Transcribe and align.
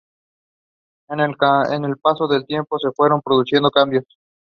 Con 1.07 1.19
el 1.19 1.37
paso 2.01 2.27
del 2.27 2.47
tiempo 2.47 2.79
se 2.79 2.89
fueron 2.91 3.21
produciendo 3.21 3.69
cambios. 3.69 4.03